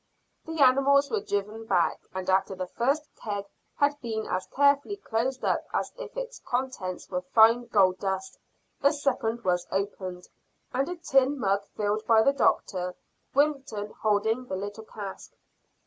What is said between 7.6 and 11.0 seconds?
gold dust, the second was opened, and a